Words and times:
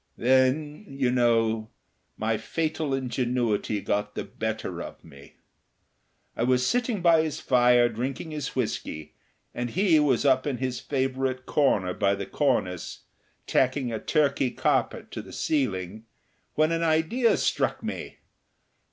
Then, 0.17 0.85
you 0.89 1.11
know, 1.11 1.69
my 2.17 2.35
fatal 2.35 2.91
ingenuity 2.91 3.81
got 3.81 4.15
the 4.15 4.23
better 4.23 4.81
of 4.81 5.03
me. 5.03 5.35
I 6.35 6.41
was 6.41 6.65
sitting 6.65 7.03
by 7.03 7.21
his 7.21 7.39
fire 7.39 7.87
drinking 7.87 8.31
his 8.31 8.55
whisky, 8.55 9.13
and 9.53 9.69
he 9.69 9.99
was 9.99 10.25
up 10.25 10.47
in 10.47 10.57
his 10.57 10.79
favourite 10.79 11.45
corner 11.45 11.93
by 11.93 12.15
the 12.15 12.25
cornice, 12.25 13.01
tacking 13.45 13.91
a 13.93 13.99
Turkey 13.99 14.49
carpet 14.49 15.11
to 15.11 15.21
the 15.21 15.31
ceiling, 15.31 16.05
when 16.55 16.71
the 16.71 16.83
idea 16.83 17.37
struck 17.37 17.83
me. 17.83 18.17